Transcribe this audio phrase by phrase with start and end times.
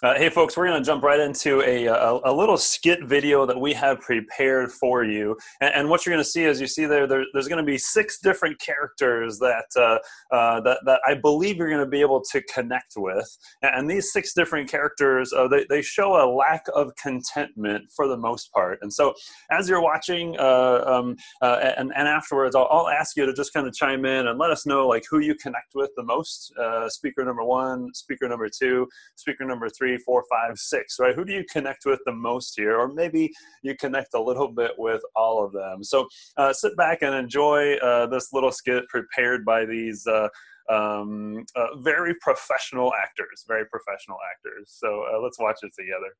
[0.00, 3.44] Uh, hey, folks, we're going to jump right into a, a, a, little skit video
[3.44, 5.36] that we have prepared for you.
[5.60, 7.66] And, and what you're going to see is you see there, there there's going to
[7.66, 9.98] be six different characters that, uh,
[10.32, 13.26] uh, that, that I believe you're going to be able to connect with.
[13.62, 18.16] And these six different characters, uh, they, they show a lack of contentment for the
[18.16, 18.78] most part.
[18.82, 19.14] And so
[19.50, 23.52] as you're watching uh, um, uh, and, and afterwards, I'll, I'll, ask you to just
[23.52, 26.52] kind of chime in and let us know like who you connect with the most.
[26.86, 31.14] speaker number one, speaker number two, speaker number three three, four, five, six, right?
[31.14, 32.78] Who do you connect with the most here?
[32.78, 35.82] Or maybe you connect a little bit with all of them.
[35.82, 36.06] So
[36.36, 40.06] uh, sit back and enjoy uh, this little skit prepared by these.
[40.06, 40.28] Uh,
[40.70, 44.76] um, uh, very professional actors, very professional actors.
[44.78, 46.12] So uh, let's watch it together.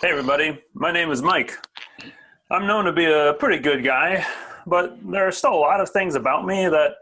[0.00, 0.60] Hey, everybody.
[0.74, 1.56] My name is Mike.
[2.50, 4.26] I'm known to be a pretty good guy,
[4.66, 6.94] but there are still a lot of things about me that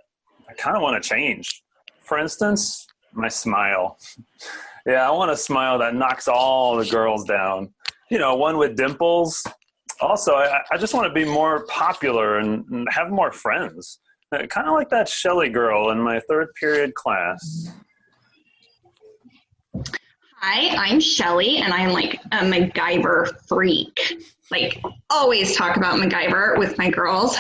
[0.50, 1.62] I kind of want to change.
[2.02, 3.98] For instance, my smile.
[4.86, 7.72] Yeah, I want a smile that knocks all the girls down.
[8.10, 9.44] You know, one with dimples.
[10.00, 14.00] Also, I, I just want to be more popular and, and have more friends.
[14.32, 17.72] Kind of like that Shelly girl in my third period class.
[20.42, 24.22] Hi, I'm Shelly, and I'm like a MacGyver freak.
[24.50, 27.36] Like, always talk about MacGyver with my girls.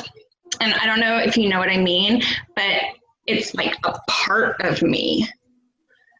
[0.60, 2.22] And I don't know if you know what I mean,
[2.54, 2.82] but
[3.26, 5.28] it's like a part of me.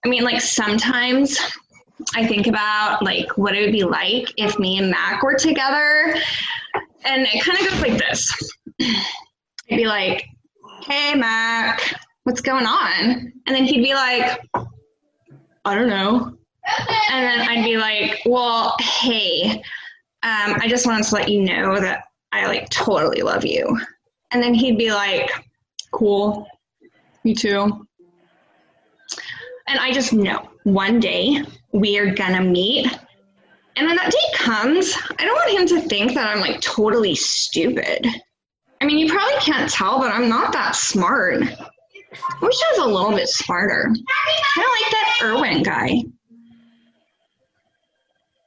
[0.04, 1.38] I mean, like sometimes
[2.14, 6.14] I think about like what it would be like if me and Mac were together,
[7.04, 8.32] and it kind of goes like this.
[8.80, 10.26] I'd be like,
[10.86, 14.40] "Hey, Mac, what's going on?" And then he'd be like,
[15.64, 16.36] "I don't know."
[17.10, 19.62] And then I'd be like, "Well, hey,
[20.22, 23.78] um, I just wanted to let you know that I like totally love you."
[24.30, 25.30] And then he'd be like,
[25.92, 26.46] "Cool,
[27.24, 27.86] me too."
[29.70, 32.86] And I just know one day we are gonna meet.
[33.76, 37.14] And when that day comes, I don't want him to think that I'm like totally
[37.14, 38.04] stupid.
[38.80, 41.42] I mean, you probably can't tell, but I'm not that smart.
[41.42, 43.84] I wish I was a little bit smarter.
[43.84, 46.02] Kind of like that Irwin guy.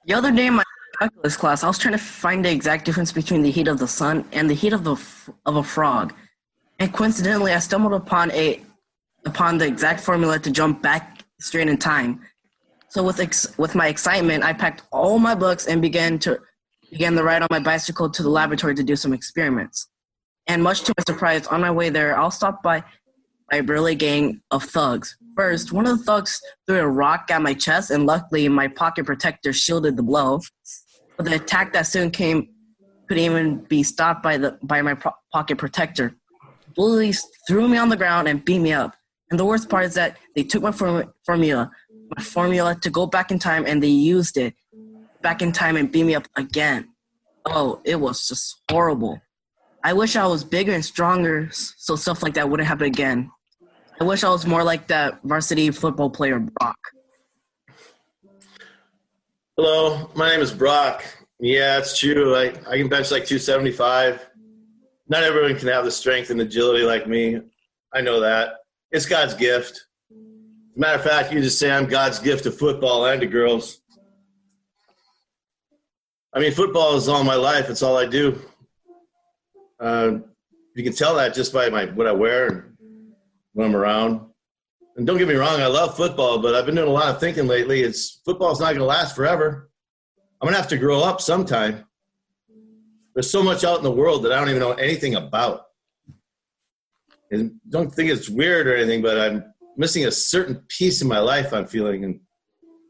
[0.06, 0.64] The other day in my
[1.00, 3.88] calculus class, I was trying to find the exact difference between the heat of the
[3.88, 4.98] sun and the heat of the
[5.46, 6.14] of a frog,
[6.80, 8.60] and coincidentally, I stumbled upon a
[9.26, 11.13] upon the exact formula to jump back
[11.44, 12.22] straight in time.
[12.90, 16.40] So with ex- with my excitement, I packed all my books and began to
[16.92, 19.88] began the ride on my bicycle to the laboratory to do some experiments.
[20.48, 22.84] And much to my surprise, on my way there, I'll stop by
[23.50, 25.18] by a burly gang of thugs.
[25.36, 29.06] First, one of the thugs threw a rock at my chest, and luckily, my pocket
[29.06, 30.40] protector shielded the blow.
[31.18, 32.50] But the attack that soon came
[33.08, 36.16] couldn't even be stopped by the by my pro- pocket protector.
[36.76, 38.96] Bullies threw me on the ground and beat me up.
[39.34, 41.72] And the worst part is that they took my form- formula,
[42.16, 44.54] my formula to go back in time, and they used it
[45.24, 46.90] back in time and beat me up again.
[47.44, 49.20] Oh, it was just horrible.
[49.84, 53.32] I wish I was bigger and stronger so stuff like that wouldn't happen again.
[54.00, 56.78] I wish I was more like that varsity football player, Brock.
[59.58, 61.04] Hello, my name is Brock.
[61.40, 62.36] Yeah, it's true.
[62.36, 64.30] I, I can bench like 275.
[65.10, 67.42] Not everyone can have the strength and agility like me.
[67.96, 68.58] I know that.
[68.94, 69.88] It's God's gift.
[70.76, 73.82] Matter of fact, you just say I'm God's gift to football and to girls.
[76.32, 77.72] I mean, football is all my life.
[77.72, 78.40] It's all I do.
[79.80, 80.20] Uh,
[80.76, 82.64] you can tell that just by my what I wear and
[83.54, 84.30] when I'm around.
[84.96, 87.20] And don't get me wrong, I love football, but I've been doing a lot of
[87.20, 87.82] thinking lately.
[87.82, 89.72] It's football's not going to last forever.
[90.40, 91.86] I'm going to have to grow up sometime.
[93.16, 95.63] There's so much out in the world that I don't even know anything about
[97.34, 101.20] and don't think it's weird or anything, but I'm missing a certain piece in my
[101.20, 101.52] life.
[101.52, 102.04] I'm feeling.
[102.04, 102.20] And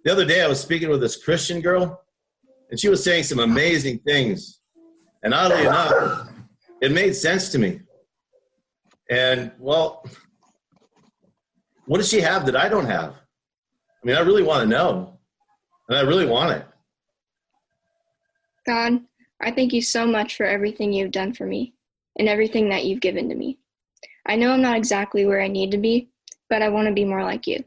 [0.03, 2.01] the other day, I was speaking with this Christian girl,
[2.69, 4.59] and she was saying some amazing things.
[5.23, 6.29] And oddly enough,
[6.81, 7.79] it made sense to me.
[9.09, 10.05] And well,
[11.85, 13.13] what does she have that I don't have?
[13.13, 15.19] I mean, I really want to know,
[15.87, 16.65] and I really want it.
[18.65, 18.99] God,
[19.41, 21.73] I thank you so much for everything you've done for me
[22.19, 23.59] and everything that you've given to me.
[24.25, 26.09] I know I'm not exactly where I need to be,
[26.49, 27.63] but I want to be more like you.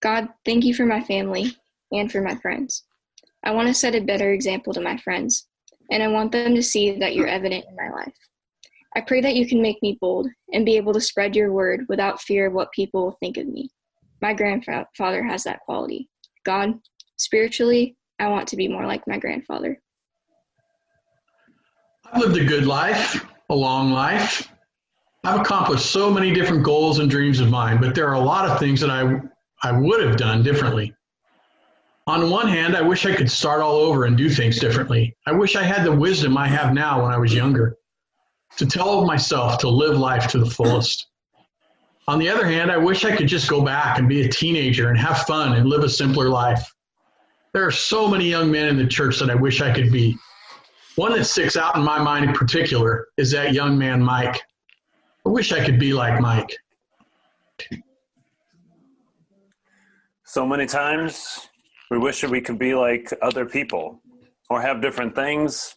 [0.00, 1.56] God, thank you for my family
[1.90, 2.84] and for my friends.
[3.42, 5.48] I want to set a better example to my friends,
[5.90, 8.14] and I want them to see that you're evident in my life.
[8.96, 11.84] I pray that you can make me bold and be able to spread your word
[11.88, 13.70] without fear of what people will think of me.
[14.22, 16.08] My grandfather has that quality.
[16.44, 16.74] God,
[17.16, 19.80] spiritually, I want to be more like my grandfather.
[22.12, 24.48] I've lived a good life, a long life.
[25.24, 28.48] I've accomplished so many different goals and dreams of mine, but there are a lot
[28.48, 29.20] of things that I
[29.62, 30.94] I would have done differently.
[32.06, 35.16] On one hand, I wish I could start all over and do things differently.
[35.26, 37.76] I wish I had the wisdom I have now when I was younger
[38.58, 41.06] to tell myself to live life to the fullest.
[42.06, 44.90] On the other hand, I wish I could just go back and be a teenager
[44.90, 46.70] and have fun and live a simpler life.
[47.54, 50.18] There are so many young men in the church that I wish I could be.
[50.96, 54.42] One that sticks out in my mind in particular is that young man, Mike.
[55.26, 56.54] I wish I could be like Mike.
[60.24, 61.48] So many times
[61.90, 64.02] we wish that we could be like other people
[64.50, 65.76] or have different things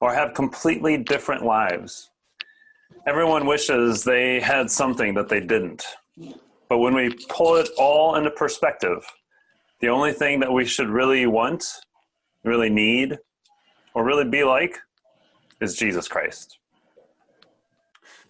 [0.00, 2.10] or have completely different lives.
[3.06, 5.84] Everyone wishes they had something that they didn't.
[6.68, 9.04] But when we pull it all into perspective,
[9.80, 11.64] the only thing that we should really want,
[12.44, 13.18] really need,
[13.94, 14.78] or really be like
[15.60, 16.58] is Jesus Christ.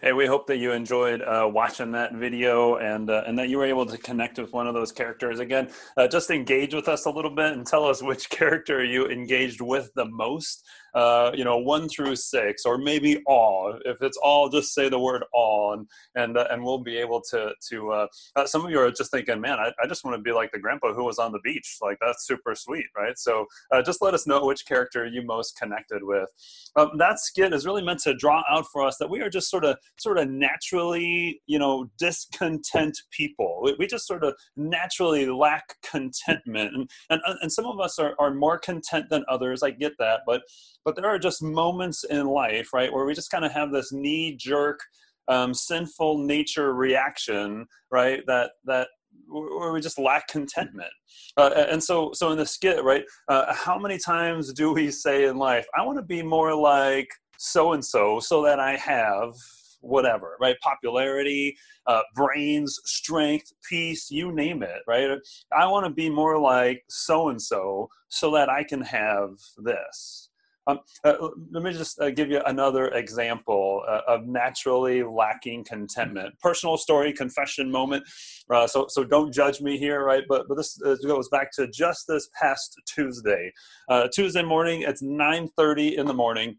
[0.04, 3.56] Hey, we hope that you enjoyed uh, watching that video and uh, and that you
[3.56, 5.38] were able to connect with one of those characters.
[5.38, 9.06] Again, uh, just engage with us a little bit and tell us which character you
[9.06, 13.78] engaged with the most uh, you know, one through six, or maybe all.
[13.84, 17.20] If it's all, just say the word all, and and uh, and we'll be able
[17.30, 17.92] to to.
[17.92, 18.06] Uh,
[18.36, 20.52] uh some of you are just thinking, man, I, I just want to be like
[20.52, 21.78] the grandpa who was on the beach.
[21.80, 23.18] Like that's super sweet, right?
[23.18, 26.28] So uh, just let us know which character you most connected with.
[26.76, 29.50] Um, that skit is really meant to draw out for us that we are just
[29.50, 33.60] sort of sort of naturally, you know, discontent people.
[33.62, 38.14] We, we just sort of naturally lack contentment, and and and some of us are
[38.18, 39.62] are more content than others.
[39.62, 40.42] I get that, but
[40.84, 43.93] but there are just moments in life, right, where we just kind of have this
[43.93, 44.81] knee jerk,
[45.29, 48.88] um, sinful nature reaction, right, that that
[49.29, 50.93] where we just lack contentment.
[51.37, 55.25] Uh, and so, so in the skit, right, uh, how many times do we say
[55.25, 57.08] in life, "I want to be more like
[57.38, 59.35] so and so," so that I have
[59.82, 60.56] whatever, right?
[60.61, 61.56] Popularity,
[61.87, 65.19] uh, brains, strength, peace, you name it, right?
[65.56, 70.31] I want to be more like so and so so that I can have this.
[70.67, 71.14] Um, uh,
[71.50, 76.38] let me just uh, give you another example uh, of naturally lacking contentment.
[76.41, 78.05] Personal story, confession moment.
[78.49, 80.23] Uh, so, so don't judge me here, right?
[80.29, 83.53] But, but this uh, goes back to just this past Tuesday.
[83.88, 86.59] Uh, Tuesday morning, it's 9:30 in the morning.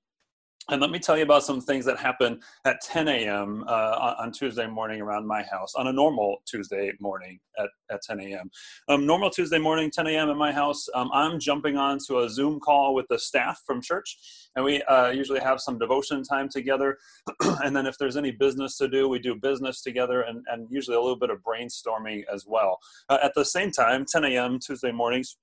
[0.69, 3.65] And let me tell you about some things that happen at 10 a.m.
[3.67, 8.21] Uh, on Tuesday morning around my house, on a normal Tuesday morning at, at 10
[8.21, 8.49] a.m.
[8.87, 10.29] Um, normal Tuesday morning, 10 a.m.
[10.29, 14.17] in my house, um, I'm jumping onto a Zoom call with the staff from church,
[14.55, 16.97] and we uh, usually have some devotion time together.
[17.41, 20.95] and then if there's any business to do, we do business together, and, and usually
[20.95, 22.79] a little bit of brainstorming as well.
[23.09, 24.59] Uh, at the same time, 10 a.m.
[24.59, 25.35] Tuesday mornings,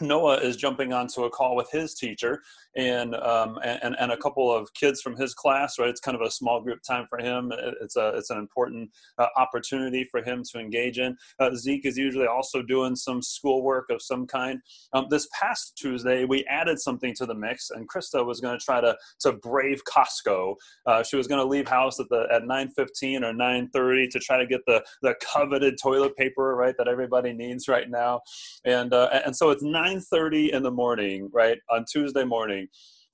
[0.00, 2.42] Noah is jumping onto a call with his teacher
[2.76, 5.78] and, um, and and a couple of kids from his class.
[5.78, 7.52] Right, it's kind of a small group time for him.
[7.80, 11.16] It's a it's an important uh, opportunity for him to engage in.
[11.38, 14.60] Uh, Zeke is usually also doing some schoolwork of some kind.
[14.92, 18.64] Um, this past Tuesday, we added something to the mix, and Krista was going to
[18.64, 20.54] try to to brave Costco.
[20.86, 24.38] Uh, she was going to leave house at the at 9:15 or 9:30 to try
[24.38, 28.20] to get the the coveted toilet paper right that everybody needs right now,
[28.64, 32.68] and uh, and so it's 9 9:30 in the morning, right on Tuesday morning,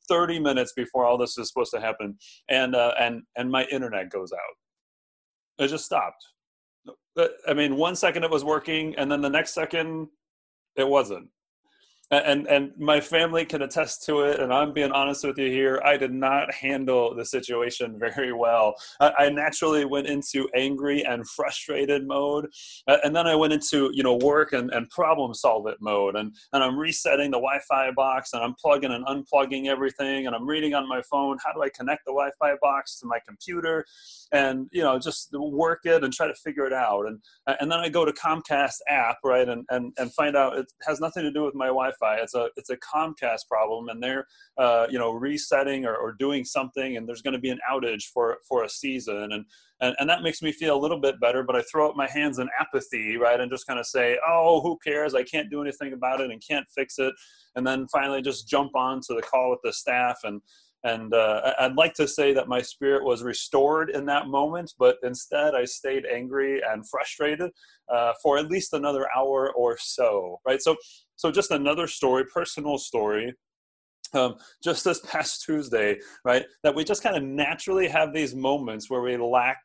[0.08, 2.16] 30 minutes before all this is supposed to happen,
[2.48, 5.64] and uh, and and my internet goes out.
[5.64, 6.24] It just stopped.
[7.48, 10.08] I mean, one second it was working, and then the next second
[10.76, 11.28] it wasn't
[12.10, 15.80] and and my family can attest to it and i'm being honest with you here
[15.84, 18.74] i did not handle the situation very well.
[19.00, 22.46] I, I naturally went into angry and frustrated mode
[22.86, 26.32] and then i went into you know work and, and problem solve it mode and
[26.52, 30.74] and i'm resetting the wi-fi box and i'm plugging and unplugging everything and i'm reading
[30.74, 33.84] on my phone how do i connect the wi-fi box to my computer
[34.32, 37.18] and you know just work it and try to figure it out and
[37.60, 41.00] and then i go to comcast app right and and, and find out it has
[41.00, 42.22] nothing to do with my wi-fi Wi-Fi.
[42.22, 44.26] It's a it's a Comcast problem, and they're
[44.58, 48.04] uh, you know resetting or, or doing something, and there's going to be an outage
[48.12, 49.44] for for a season, and,
[49.80, 51.42] and and that makes me feel a little bit better.
[51.42, 54.60] But I throw up my hands in apathy, right, and just kind of say, oh,
[54.60, 55.14] who cares?
[55.14, 57.14] I can't do anything about it and can't fix it,
[57.54, 60.40] and then finally just jump on to the call with the staff and
[60.84, 64.96] and uh, I'd like to say that my spirit was restored in that moment, but
[65.02, 67.50] instead I stayed angry and frustrated
[67.92, 70.38] uh, for at least another hour or so.
[70.46, 70.62] Right.
[70.62, 70.76] So,
[71.16, 73.34] so just another story, personal story.
[74.12, 76.46] Um, just this past Tuesday, right?
[76.62, 79.58] That we just kind of naturally have these moments where we lack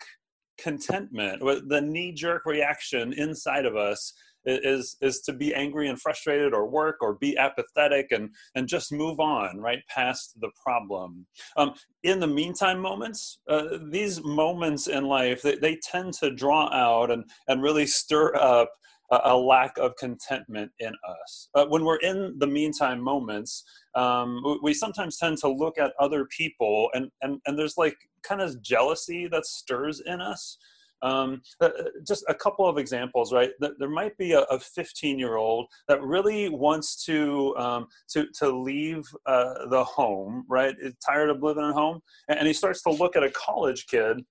[0.58, 4.14] contentment, the knee jerk reaction inside of us
[4.46, 8.92] is is to be angry and frustrated or work or be apathetic and and just
[8.92, 11.26] move on right past the problem
[11.58, 16.72] um, in the meantime moments uh, these moments in life they, they tend to draw
[16.74, 18.70] out and and really stir up
[19.12, 20.94] a, lack of contentment in
[21.24, 21.50] us.
[21.54, 23.64] Uh, when we're in the meantime moments,
[23.96, 28.42] um, we sometimes tend to look at other people and, and, and there's like kind
[28.42, 30.58] of jealousy that stirs in us.
[31.04, 33.52] Um, uh, uh just a couple of examples, right?
[33.60, 39.04] There might be a 15 year old that really wants to um, to to leave
[39.26, 40.76] uh, the home, right?
[40.80, 44.24] Is tired of living at home, and he starts to look at a college kid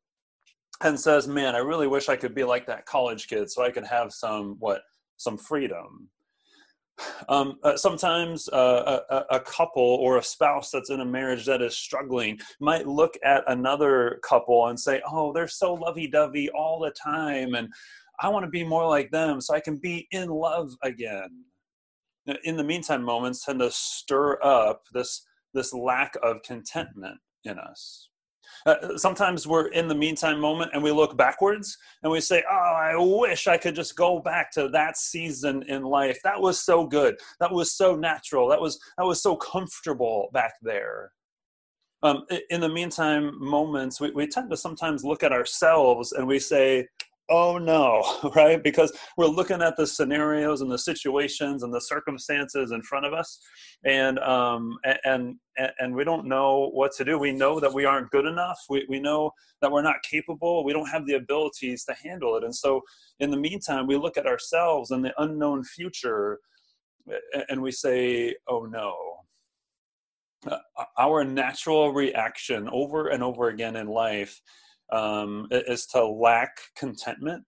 [0.82, 3.70] and says, "Man, I really wish I could be like that college kid, so I
[3.70, 4.82] could have some what
[5.16, 6.08] some freedom."
[7.28, 11.62] Um, uh, sometimes uh, a, a, couple or a spouse that's in a marriage that
[11.62, 16.90] is struggling might look at another couple and say, "Oh, they're so lovey-dovey all the
[16.90, 17.68] time, and
[18.20, 21.44] I want to be more like them, so I can be in love again."
[22.44, 28.09] In the meantime, moments tend to stir up this this lack of contentment in us.
[28.66, 32.54] Uh, sometimes we're in the meantime moment and we look backwards and we say, Oh,
[32.54, 36.18] I wish I could just go back to that season in life.
[36.24, 37.16] That was so good.
[37.40, 38.48] That was so natural.
[38.48, 41.12] That was, that was so comfortable back there.
[42.02, 46.38] Um, in the meantime moments, we, we tend to sometimes look at ourselves and we
[46.38, 46.88] say,
[47.30, 48.02] oh no
[48.34, 48.62] right?
[48.62, 53.12] Because we're looking at the scenarios and the situations and the circumstances in front of
[53.12, 53.40] us
[53.84, 57.18] and um and and, and we don't know what to do.
[57.18, 58.58] We know that we aren't good enough.
[58.68, 60.64] We, we know that we're not capable.
[60.64, 62.44] We don't have the abilities to handle it.
[62.44, 62.80] And so
[63.18, 66.38] in the meantime we look at ourselves and the unknown future
[67.48, 68.94] and we say oh no.
[70.46, 70.56] Uh,
[70.98, 74.40] our natural reaction over and over again in life
[74.92, 77.44] um, is to lack contentment.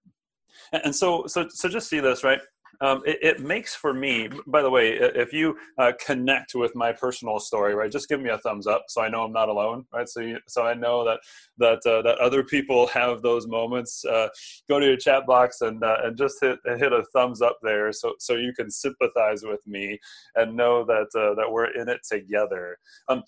[0.72, 2.40] And so, so, so just see this, right?
[2.82, 6.92] Um, it, it, makes for me by the way if you uh, connect with my
[6.92, 9.84] personal story right just give me a thumbs up so i know i'm not alone
[9.92, 10.08] right?
[10.08, 11.20] So you, so i know that
[11.58, 14.04] that uh, that other people have those moments.
[14.04, 14.28] Uh,
[14.68, 17.92] go to your chat box and uh, and just hit hit a thumbs up there
[17.92, 19.98] so so you can sympathize with me
[20.34, 22.76] and know that uh, that we're in it together.
[23.08, 23.22] Um,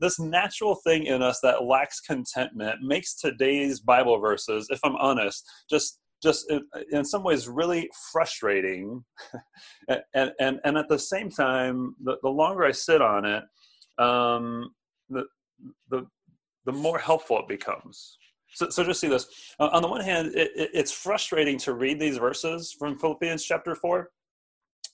[0.00, 5.46] this natural thing in us that lacks contentment makes today's bible verses if i'm honest
[5.68, 6.50] just just
[6.92, 9.04] in, some ways really frustrating.
[10.14, 13.42] And, and and at the same time the, the longer i sit on it
[13.98, 14.72] um,
[15.08, 15.24] the
[15.90, 16.06] the
[16.64, 18.16] the more helpful it becomes.
[18.52, 19.26] So, so just see this.
[19.58, 23.44] Uh, on the one hand it, it, it's frustrating to read these verses from philippians
[23.44, 24.10] chapter 4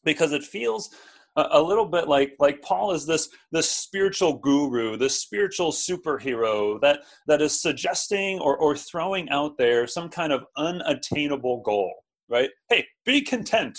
[0.05, 0.91] because it feels
[1.37, 7.01] a little bit like like Paul is this this spiritual guru, this spiritual superhero that
[7.27, 11.93] that is suggesting or or throwing out there some kind of unattainable goal,
[12.29, 12.51] right?
[12.69, 13.79] Hey, be content,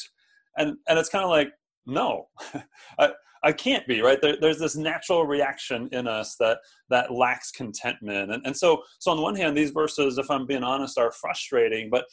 [0.55, 1.49] and and it's kind of like
[1.85, 2.27] no,
[3.43, 4.21] I can't be right.
[4.21, 9.11] There, there's this natural reaction in us that that lacks contentment, and and so so
[9.11, 11.89] on one hand, these verses, if I'm being honest, are frustrating.
[11.89, 12.05] But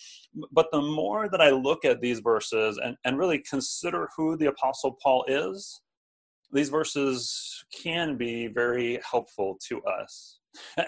[0.53, 4.47] but the more that I look at these verses and and really consider who the
[4.47, 5.81] Apostle Paul is,
[6.53, 10.39] these verses can be very helpful to us.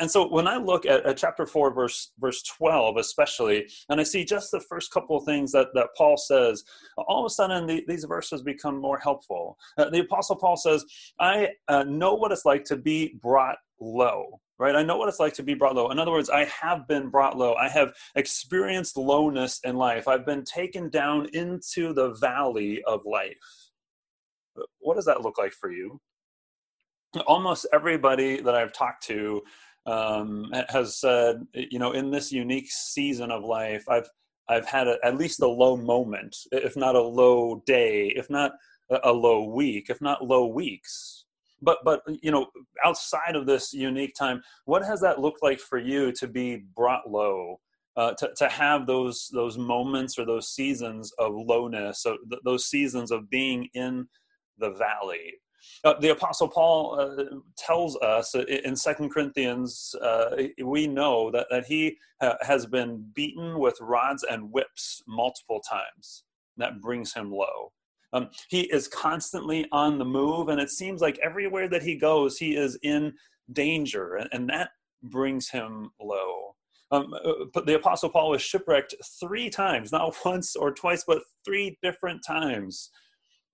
[0.00, 4.04] And so when I look at, at, chapter 4, verse, verse 12, especially, and I
[4.04, 6.64] see just the first couple of things that, that Paul says,
[6.96, 9.58] all of a sudden the, these verses become more helpful.
[9.78, 10.84] Uh, the Apostle Paul says,
[11.20, 14.40] I uh, know what it's like to be brought low.
[14.58, 14.74] Right?
[14.74, 15.90] I know what it's like to be brought low.
[15.90, 17.54] In other words, I have been brought low.
[17.56, 20.08] I have experienced lowness in life.
[20.08, 23.36] I've been taken down into the valley of life.
[24.78, 26.00] What does that look like for you?
[27.20, 29.42] Almost everybody that I've talked to
[29.86, 34.08] um, has said, you know, in this unique season of life, I've
[34.48, 38.52] I've had a, at least a low moment, if not a low day, if not
[39.02, 41.24] a low week, if not low weeks.
[41.62, 42.46] But but you know,
[42.84, 47.10] outside of this unique time, what has that looked like for you to be brought
[47.10, 47.60] low?
[47.96, 52.66] Uh, to, to have those those moments or those seasons of lowness, so th- those
[52.66, 54.06] seasons of being in
[54.58, 55.32] the valley,
[55.84, 57.24] uh, the Apostle Paul uh,
[57.56, 63.58] tells us in Second Corinthians, uh, we know that, that he ha- has been beaten
[63.58, 66.24] with rods and whips multiple times.
[66.56, 67.72] That brings him low.
[68.12, 72.38] Um, he is constantly on the move, and it seems like everywhere that he goes,
[72.38, 73.12] he is in
[73.52, 74.70] danger, and, and that
[75.02, 76.54] brings him low.
[76.92, 81.78] Um, uh, the Apostle Paul was shipwrecked three times, not once or twice, but three
[81.82, 82.90] different times.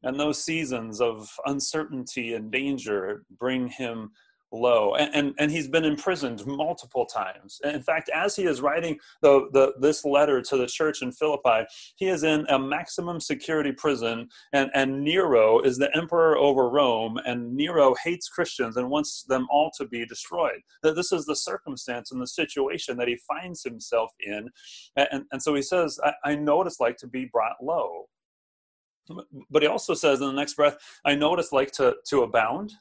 [0.02, 4.11] And those seasons of uncertainty and danger bring him
[4.52, 4.94] low.
[4.94, 7.61] And, and, and he's been imprisoned multiple times.
[7.64, 11.66] In fact as he is writing the, the this letter to the church in philippi
[11.97, 17.18] he is in a maximum security prison and and nero is the emperor over rome
[17.25, 20.61] and nero hates christians and wants them all to be destroyed.
[20.82, 24.50] That this is the circumstance and the situation that he finds himself in.
[24.97, 28.06] And, and so he says I, I know what it's like to be brought low
[29.50, 32.23] but he also says in the next breath i know what it's like to to
[32.23, 32.73] abound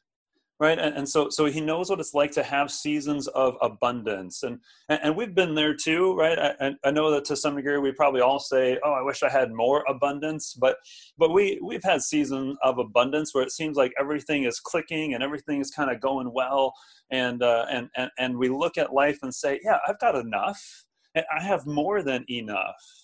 [0.62, 0.78] right?
[0.78, 4.44] And, and, so so he knows what it's like to have seasons of abundance.
[4.44, 4.60] And
[4.90, 6.38] and, and we've been there too right?
[6.62, 9.30] I, I know that to some degree we probably all say oh i wish i
[9.30, 10.78] had more abundance but
[11.18, 15.24] but we we've had season of abundance where it seems like everything is clicking and
[15.24, 16.74] everything is kind of going well.
[17.10, 20.86] And uh, and, and and we look at life and say yeah i've got enough.
[21.16, 23.01] I have more than enough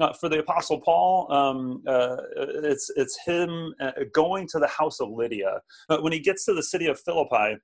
[0.00, 5.00] uh, for the Apostle Paul, um, uh, it's it's him uh, going to the house
[5.00, 5.60] of Lydia.
[5.88, 7.56] Uh, when he gets to the city of Philippi,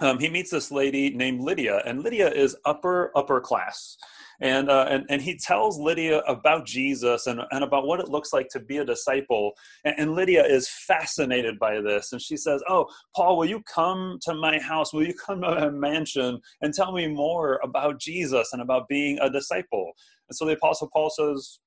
[0.00, 3.96] um, he meets this lady named Lydia, and Lydia is upper upper class.
[4.40, 8.32] And, uh, and and he tells Lydia about Jesus and, and about what it looks
[8.32, 9.52] like to be a disciple.
[9.84, 14.18] And, and, Lydia is fascinated by this, and she says, "Oh, Paul, will you come
[14.22, 14.92] to my house?
[14.92, 19.18] Will you come to my mansion and tell me more about Jesus and about being
[19.20, 19.92] a disciple?"
[20.28, 21.60] And so the Apostle Paul says,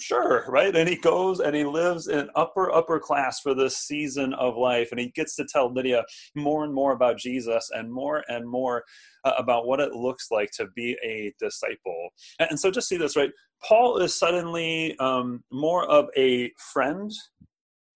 [0.00, 0.74] sure right?
[0.74, 4.88] And he goes and he lives in upper upper class for this season of life
[4.90, 8.84] and he gets to tell lydia more and more about jesus and more and more
[9.24, 12.10] uh, about what it looks like to be a disciple.
[12.38, 13.30] And, and so just see this right?
[13.66, 17.10] Paul is suddenly um, more of a friend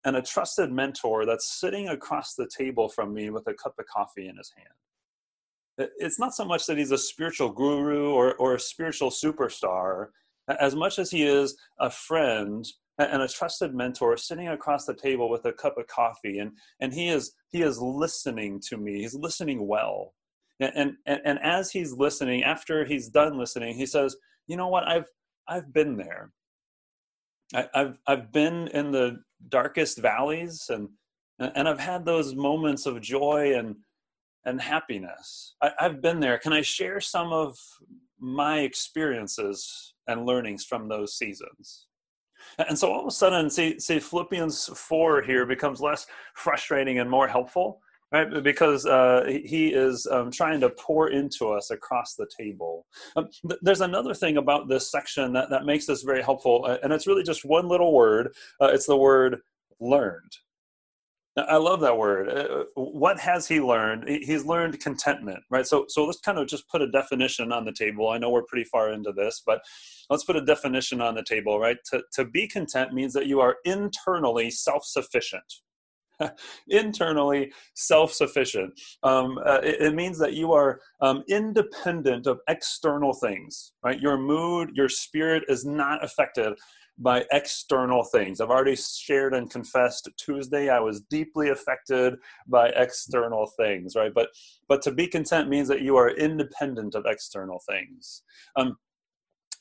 [0.05, 3.85] and a trusted mentor that's sitting across the table from me with a cup of
[3.87, 5.91] coffee in his hand.
[5.99, 10.09] It's not so much that he's a spiritual guru or, or a spiritual superstar
[10.61, 12.67] as much as he is a friend
[12.99, 16.93] and a trusted mentor sitting across the table with a cup of coffee and and
[16.93, 20.15] he is he is listening to me he's listening well.
[20.61, 24.17] And and and as he's listening after he's done listening he says
[24.47, 24.87] you know what?
[24.87, 25.07] I've
[25.49, 26.33] i've been there.
[27.55, 30.89] I, have i've been in the darkest valleys and
[31.39, 33.77] and i've had those moments of joy and
[34.45, 35.55] and happiness.
[35.63, 36.39] I, i've been there.
[36.39, 37.57] Can i share some of
[38.21, 41.87] my experiences and learnings from those seasons.
[42.59, 47.09] And so all of a sudden, see, see Philippians 4 here becomes less frustrating and
[47.09, 47.81] more helpful,
[48.13, 48.43] right?
[48.43, 52.87] Because uh, he is um, trying to pour into us across the table.
[53.17, 56.79] Um, th- there's another thing about this section that, that makes this very helpful, uh,
[56.83, 58.35] and it's really just one little word.
[58.61, 59.41] Uh, it's the word
[59.79, 60.33] learned.
[61.49, 62.29] I love that word.
[62.29, 64.09] Uh, what has he learned?
[64.09, 65.67] He's learned contentment, right?
[65.67, 68.09] So, so let's kind of just put a definition on the table.
[68.09, 69.61] I know we're pretty far into this, but
[70.09, 71.77] let's put a definition on the table, right?
[71.91, 75.45] To, to be content means that you are internally self sufficient.
[76.69, 78.79] internally self sufficient.
[79.03, 84.01] Um, uh, it, it, means that you are um, independent of external things, right?
[84.01, 86.55] Your mood, your spirit is not affected
[87.01, 88.41] by external things.
[88.41, 92.15] I've already shared and confessed Tuesday I was deeply affected
[92.47, 94.13] by external things, right?
[94.15, 94.29] But
[94.69, 98.23] but to be content means that you are independent of external things.
[98.57, 98.77] Um,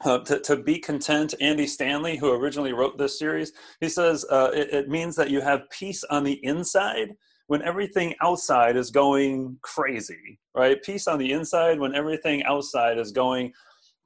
[0.06, 4.50] uh, to, to be content, Andy Stanley, who originally wrote this series, he says uh,
[4.54, 7.10] it, it means that you have peace on the inside
[7.48, 10.82] when everything outside is going crazy, right?
[10.84, 13.52] Peace on the inside when everything outside is going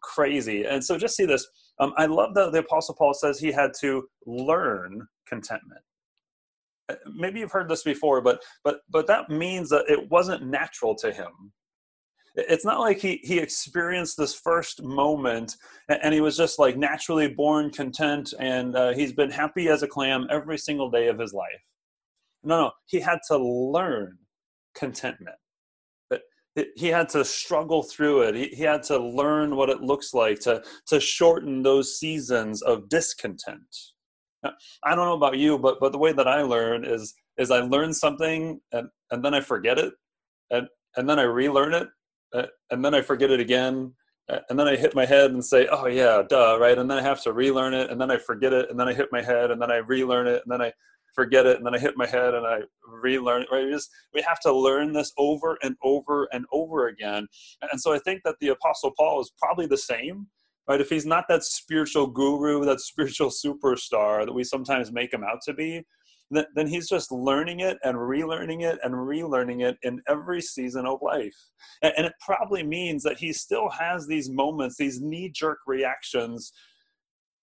[0.01, 0.63] crazy.
[0.63, 1.47] And so just see this
[1.79, 5.81] um, I love that the Apostle Paul says he had to learn contentment.
[6.89, 10.95] Uh, maybe you've heard this before, but but but that means that it wasn't natural
[10.95, 11.51] to him.
[12.36, 15.55] It's not like he he experienced this first moment
[15.88, 19.88] and he was just like naturally born content and uh, he's been happy as a
[19.88, 21.62] clam every single day of his life.
[22.43, 24.17] No, no, he had to learn
[24.75, 25.38] contentment
[26.75, 28.35] he had to struggle through it.
[28.35, 32.89] He, he had to learn what it looks like to, to shorten those seasons of
[32.89, 33.75] discontent.
[34.83, 37.61] I don't know about you, but, but the way that I learn is, is I
[37.61, 39.93] learn something and, and then I forget it
[40.51, 41.87] and, and then I relearn it
[42.33, 43.93] uh, and then I forget it again
[44.29, 46.77] uh, and then I hit my head and say, "Oh yeah, duh," right?
[46.77, 48.93] And then I have to relearn it, and then I forget it, and then I
[48.93, 50.71] hit my head, and then I relearn it, and then I
[51.13, 53.47] forget it and then I hit my head and I relearn it.
[53.52, 53.65] Right?
[53.65, 57.28] We just we have to learn this over and over and over again.
[57.71, 60.28] And so I think that the Apostle Paul is probably the same.
[60.67, 60.82] Right?
[60.82, 65.41] If he's not that spiritual guru, that spiritual superstar that we sometimes make him out
[65.45, 65.84] to be,
[66.56, 70.99] then, he's just learning it and relearning it and relearning it in every season of
[71.02, 71.36] life.
[71.82, 76.52] And, and it probably means that he still has these moments, these knee jerk reactions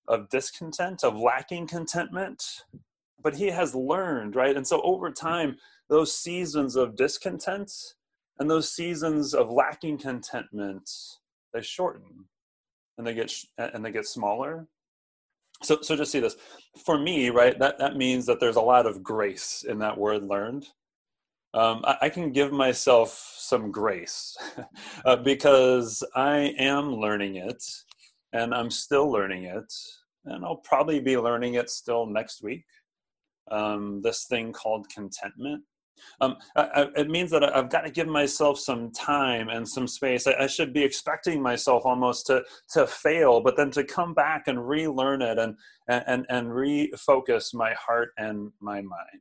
[0.09, 2.43] of discontent, of lacking contentment,
[3.23, 4.57] but he has learned right?
[4.57, 5.57] And so over time
[5.89, 7.73] those seasons of discontent
[8.39, 10.89] and those seasons of lacking contentment
[11.53, 12.27] they shorten
[12.97, 14.67] and they get and they get smaller.
[15.63, 16.37] So so just see this.
[16.85, 20.23] For me right that that means that there's a lot of grace in that word
[20.23, 20.67] learned.
[21.53, 24.37] Um, I, I, can give myself some grace
[25.05, 27.61] uh, because i am learning it
[28.33, 29.73] and i'm still learning it.
[30.27, 32.65] And i'll probably be learning it still next week
[33.51, 35.63] um, this thing called contentment
[36.21, 40.27] um, I, it means that I've got to give myself some time and some space.
[40.27, 44.49] I, I, should be expecting myself almost to to fail, but then to come back
[44.49, 45.57] and relearn it and
[45.89, 49.21] and and refocus my heart and my mind.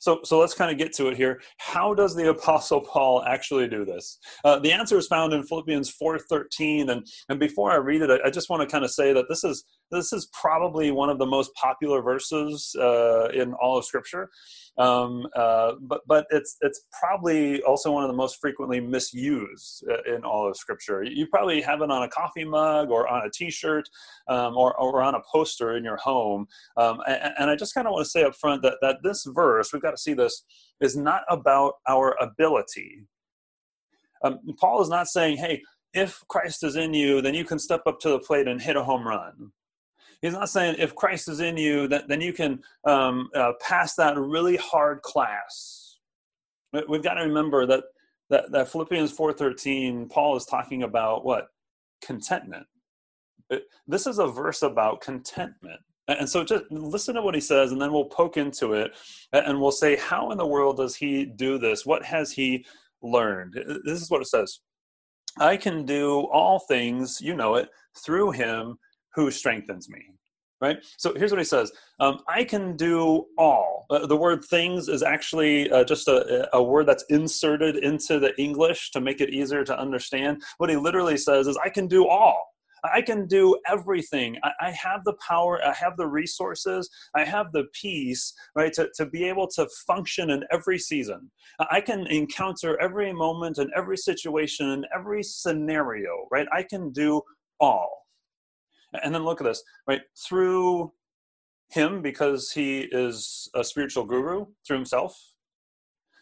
[0.00, 1.40] So, so let's kind of get to it here.
[1.58, 4.18] How does the Apostle Paul actually do this?
[4.44, 8.26] Uh, the answer is found in Philippians 4:13, and and before I read it, I,
[8.26, 11.18] I, just want to kind of say that this is this is probably one of
[11.18, 14.30] the most popular verses uh, in all of Scripture.
[14.78, 20.14] Um, uh, but but it's it's probably also one of the most frequently misused uh,
[20.14, 21.02] in all of Scripture.
[21.02, 23.88] You probably have it on a coffee mug or on a T-shirt
[24.28, 26.46] um, or or on a poster in your home.
[26.76, 29.24] Um, and, and, I just kind of want to say up front that that this
[29.24, 30.44] verse we've got to see this
[30.80, 33.06] is not about our ability.
[34.24, 35.62] Um, Paul is not saying, "Hey,
[35.94, 38.76] if Christ is in you, then you can step up to the plate and hit
[38.76, 39.52] a home run."
[40.22, 43.94] He's not saying if Christ is in you, that, then you can um, uh, pass
[43.96, 45.98] that really hard class.
[46.88, 47.84] We've got to remember that
[48.28, 51.48] that, that Philippians 4:13, Paul is talking about what
[52.02, 52.66] contentment.
[53.86, 55.80] This is a verse about contentment.
[56.08, 58.92] And so just listen to what he says, and then we'll poke into it
[59.32, 61.84] and we'll say, How in the world does he do this?
[61.84, 62.64] What has he
[63.02, 63.54] learned?
[63.84, 64.60] This is what it says
[65.38, 67.68] I can do all things, you know it,
[68.04, 68.78] through him
[69.16, 70.00] who strengthens me
[70.60, 70.78] right?
[70.96, 71.72] So here's what he says.
[72.00, 73.86] Um, i can do all.
[73.90, 78.38] Uh, the word things is actually uh, just a, a, word that's inserted into the
[78.40, 80.42] english to make it easier to understand.
[80.58, 82.42] What he literally says is i can do all.
[82.94, 84.36] I can do everything.
[84.44, 85.60] I, I have the power.
[85.64, 86.88] I have the resources.
[87.16, 91.30] I have the peace right to, to be able to function in every season.
[91.70, 96.46] I can encounter every moment and every situation and every scenario right?
[96.52, 97.22] I can do
[97.60, 98.05] all
[99.02, 100.02] and then look at this, right?
[100.16, 100.92] Through
[101.70, 105.34] him, because he is a spiritual guru, through himself.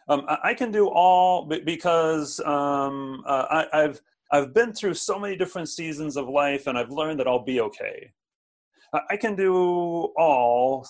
[0.08, 4.00] Um, I can do all because um, uh, I, I've
[4.32, 7.60] I've been through so many different seasons of life, and I've learned that I'll be
[7.60, 8.12] okay.
[9.10, 10.86] I can do all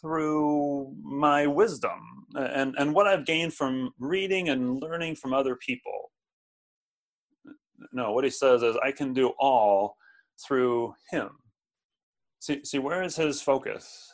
[0.00, 6.12] through my wisdom and, and what I've gained from reading and learning from other people.
[7.92, 9.96] No, what he says is, I can do all
[10.46, 11.30] through him.
[12.40, 14.12] See, see, where is his focus?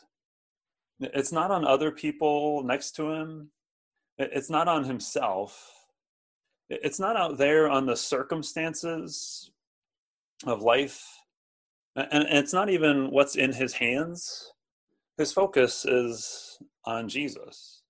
[1.01, 3.51] It's not on other people next to him.
[4.17, 5.71] It's not on himself.
[6.71, 9.51] It's not out there on the circumstances
[10.47, 11.05] of life.
[11.97, 14.53] And it's not even what's in his hands.
[15.19, 17.83] His focus is on Jesus.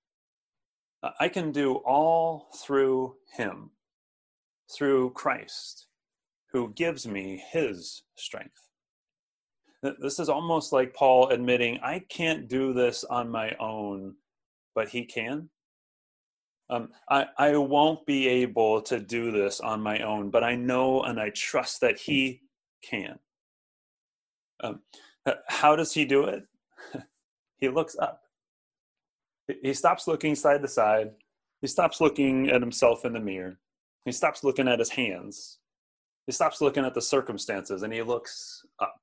[1.21, 3.71] I can do all through him,
[4.75, 5.87] through Christ
[6.55, 8.69] who gives me his strength.
[9.83, 14.15] This is almost like Paul admitting, I can't do this on my own,
[14.73, 15.51] but he can.
[16.71, 21.03] Um, I, I won't be able to do this on my own, but I know
[21.03, 22.41] and I trust that he
[22.89, 23.19] can.
[24.63, 24.81] Um,
[25.49, 26.45] how does he do it?
[27.59, 28.23] he looks up.
[29.61, 31.11] He stops looking side to side.
[31.61, 33.59] He stops looking at himself in the mirror.
[34.05, 35.59] He stops looking at his hands.
[36.27, 38.95] He stops looking at the circumstances and he looks up.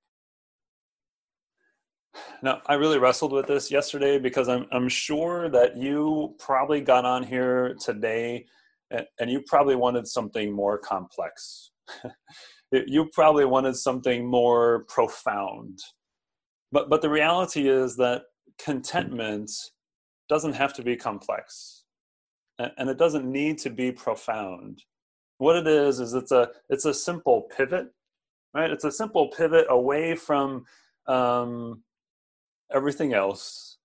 [2.44, 7.06] Now, I really wrestled with this yesterday because I'm, I'm sure that you probably got
[7.06, 8.46] on here today
[8.90, 11.72] and, and you probably wanted something more complex.
[12.72, 15.80] you probably wanted something more profound.
[16.72, 18.24] But, but the reality is that
[18.58, 19.52] contentment
[20.28, 21.84] doesn't have to be complex
[22.78, 24.82] and it doesn't need to be profound
[25.42, 27.88] what it is is it's a it's a simple pivot
[28.54, 28.72] right?
[28.72, 30.66] It's a simple pivot away from
[31.08, 31.84] um,
[32.74, 33.78] everything else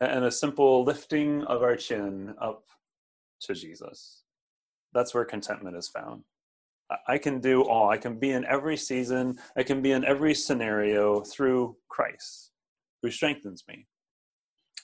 [0.00, 2.64] and a simple lifting of our chin up
[3.40, 4.22] to jesus.
[4.92, 6.22] That's where contentment is found.
[7.08, 7.90] I can do all.
[7.90, 9.38] I can be in every season.
[9.56, 12.50] I can be in every scenario through christ
[13.02, 13.86] who strengthens me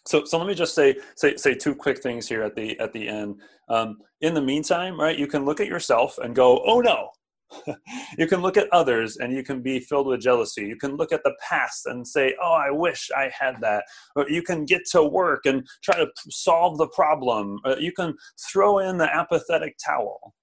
[0.07, 2.93] so, so let me just say, say, say two quick things here at the at
[2.93, 3.41] the end.
[3.69, 7.11] Um, in the meantime, right, you can look at yourself and go, "Oh no,
[8.19, 10.67] you can look at others and you can be filled with jealousy.
[10.67, 13.85] You can look at the past and say, Oh, I wish I had that.
[14.17, 17.59] Or you can get to work and try to solve the problem.
[17.65, 18.15] Or you can
[18.51, 20.35] throw in the apathetic towel.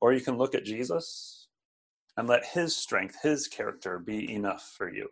[0.00, 1.48] Or you can look at Jesus
[2.16, 5.08] and let his strength, his character be enough for you.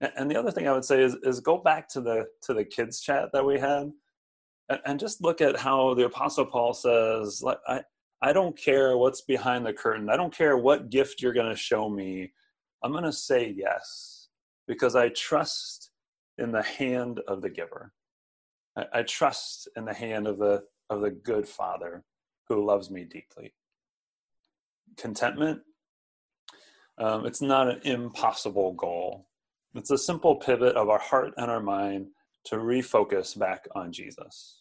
[0.00, 2.64] And the other thing I would say is, is go back to the to the
[2.64, 3.92] kids chat that we had
[4.86, 7.82] and just look at how the apostle paul says like i
[8.22, 10.10] I don't care what's behind the curtain.
[10.10, 12.32] I don't care what gift you're going to show me.
[12.82, 14.28] I'm going to say yes
[14.66, 15.90] because I trust
[16.36, 17.92] in the hand of the giver.
[18.76, 22.04] I, I, trust in the hand of the of the good Father
[22.48, 23.54] who loves me deeply.
[24.96, 25.60] Contentment.
[26.98, 29.28] Um, it's not an impossible goal.
[29.74, 32.08] It's a simple pivot of our heart and our mind
[32.46, 34.59] to refocus back on Jesus.